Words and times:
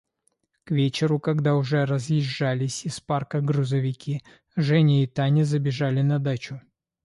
К 0.63 0.71
вечеру, 0.71 1.19
когда 1.19 1.53
уже 1.55 1.85
разъезжались 1.85 2.87
из 2.87 2.99
парка 2.99 3.39
грузовики, 3.39 4.23
Женя 4.55 5.03
и 5.03 5.05
Таня 5.05 5.43
забежали 5.43 6.01
на 6.01 6.17
дачу. 6.17 6.59